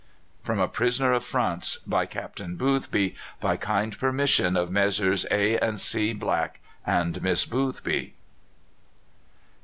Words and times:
_From 0.43 0.57
a 0.59 0.67
"Prisoner 0.67 1.13
of 1.13 1.23
France," 1.23 1.77
by 1.85 2.07
Captain 2.07 2.55
Boothby. 2.55 3.13
By 3.39 3.55
kind 3.55 3.95
permission 3.95 4.57
of 4.57 4.71
Messrs. 4.71 5.27
A. 5.29 5.59
and 5.59 5.79
C. 5.79 6.11
Black 6.11 6.59
and 6.83 7.21
Miss 7.21 7.45
Boothby. 7.45 8.15